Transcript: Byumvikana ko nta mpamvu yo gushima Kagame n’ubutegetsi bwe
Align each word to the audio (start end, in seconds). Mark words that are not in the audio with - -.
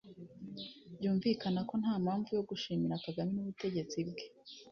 Byumvikana 0.97 1.59
ko 1.69 1.73
nta 1.81 1.93
mpamvu 2.03 2.29
yo 2.37 2.43
gushima 2.49 2.93
Kagame 3.05 3.29
n’ubutegetsi 3.33 3.97
bwe 4.09 4.25